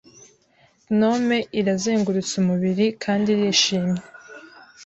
Gnomes 0.89 1.47
irazengurutse 1.59 2.33
umubiri 2.41 2.85
kandi 3.03 3.27
irishimye 3.35 4.01